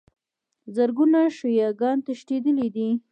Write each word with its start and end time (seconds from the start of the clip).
زرګونو 0.75 1.21
شیعه 1.37 1.69
ګان 1.79 1.97
تښتېدلي 2.05 2.67
دي. 2.75 2.87